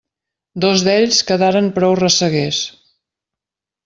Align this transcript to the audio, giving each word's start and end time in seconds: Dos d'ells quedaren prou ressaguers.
Dos 0.63 0.85
d'ells 0.87 1.19
quedaren 1.31 1.67
prou 1.77 1.93
ressaguers. 2.01 2.63